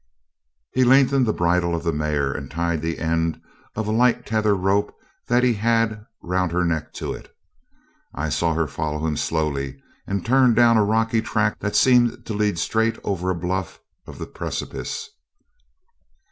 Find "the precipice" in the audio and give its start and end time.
14.17-15.07